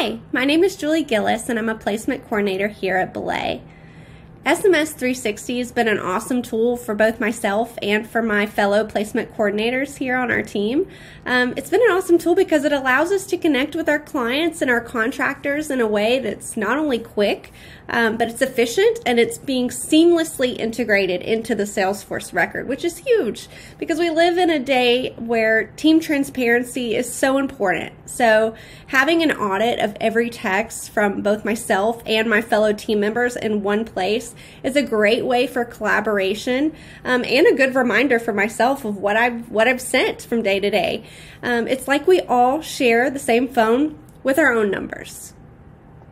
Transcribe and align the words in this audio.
Hi, 0.00 0.18
my 0.32 0.46
name 0.46 0.64
is 0.64 0.76
Julie 0.76 1.04
Gillis, 1.04 1.50
and 1.50 1.58
I'm 1.58 1.68
a 1.68 1.74
placement 1.74 2.24
coordinator 2.24 2.68
here 2.68 2.96
at 2.96 3.12
Belay. 3.12 3.60
SMS 4.46 4.94
360 4.94 5.58
has 5.58 5.70
been 5.70 5.86
an 5.86 5.98
awesome 5.98 6.40
tool 6.40 6.78
for 6.78 6.94
both 6.94 7.20
myself 7.20 7.76
and 7.82 8.08
for 8.08 8.22
my 8.22 8.46
fellow 8.46 8.86
placement 8.86 9.36
coordinators 9.36 9.98
here 9.98 10.16
on 10.16 10.30
our 10.30 10.40
team. 10.40 10.88
Um, 11.26 11.52
it's 11.58 11.68
been 11.68 11.82
an 11.82 11.90
awesome 11.90 12.16
tool 12.16 12.34
because 12.34 12.64
it 12.64 12.72
allows 12.72 13.12
us 13.12 13.26
to 13.26 13.36
connect 13.36 13.76
with 13.76 13.86
our 13.86 13.98
clients 13.98 14.62
and 14.62 14.70
our 14.70 14.80
contractors 14.80 15.70
in 15.70 15.78
a 15.82 15.86
way 15.86 16.20
that's 16.20 16.56
not 16.56 16.78
only 16.78 16.98
quick, 16.98 17.52
um, 17.90 18.16
but 18.16 18.28
it's 18.28 18.40
efficient 18.40 19.00
and 19.04 19.20
it's 19.20 19.36
being 19.36 19.68
seamlessly 19.68 20.58
integrated 20.58 21.20
into 21.20 21.54
the 21.54 21.64
Salesforce 21.64 22.32
record, 22.32 22.66
which 22.66 22.82
is 22.82 22.96
huge 22.96 23.46
because 23.76 23.98
we 23.98 24.08
live 24.08 24.38
in 24.38 24.48
a 24.48 24.58
day 24.58 25.12
where 25.18 25.66
team 25.76 26.00
transparency 26.00 26.96
is 26.96 27.12
so 27.12 27.36
important. 27.36 27.92
So, 28.06 28.54
having 28.86 29.22
an 29.22 29.32
audit 29.32 29.78
of 29.80 29.96
every 30.00 30.30
text 30.30 30.90
from 30.90 31.20
both 31.20 31.44
myself 31.44 32.02
and 32.06 32.28
my 32.28 32.40
fellow 32.40 32.72
team 32.72 33.00
members 33.00 33.36
in 33.36 33.62
one 33.62 33.84
place 33.84 34.29
is 34.62 34.76
a 34.76 34.82
great 34.82 35.24
way 35.24 35.46
for 35.46 35.64
collaboration 35.64 36.74
um, 37.04 37.24
and 37.24 37.46
a 37.46 37.54
good 37.54 37.74
reminder 37.74 38.18
for 38.18 38.32
myself 38.32 38.84
of 38.84 38.96
what 38.96 39.16
I've 39.16 39.50
what 39.50 39.68
I've 39.68 39.80
sent 39.80 40.22
from 40.22 40.42
day 40.42 40.60
to 40.60 40.70
day. 40.70 41.04
Um, 41.42 41.66
it's 41.66 41.88
like 41.88 42.06
we 42.06 42.20
all 42.20 42.60
share 42.60 43.10
the 43.10 43.18
same 43.18 43.48
phone 43.48 43.98
with 44.22 44.38
our 44.38 44.52
own 44.52 44.70
numbers. 44.70 45.32